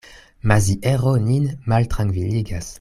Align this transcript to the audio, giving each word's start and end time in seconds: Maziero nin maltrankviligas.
Maziero 0.51 1.11
nin 1.27 1.45
maltrankviligas. 1.69 2.67